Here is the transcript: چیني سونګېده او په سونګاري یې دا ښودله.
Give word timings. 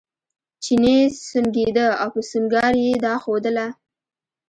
چیني 0.63 0.97
سونګېده 1.27 1.87
او 2.01 2.09
په 2.13 2.21
سونګاري 2.29 2.81
یې 2.89 2.95
دا 3.05 3.13
ښودله. 3.23 3.67